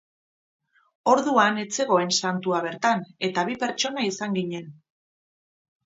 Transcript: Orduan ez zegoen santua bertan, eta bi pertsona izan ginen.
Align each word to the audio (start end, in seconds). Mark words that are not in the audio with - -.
Orduan 1.11 1.59
ez 1.65 1.67
zegoen 1.83 2.15
santua 2.21 2.63
bertan, 2.69 3.05
eta 3.31 3.47
bi 3.51 3.61
pertsona 3.65 4.07
izan 4.11 4.35
ginen. 4.39 4.73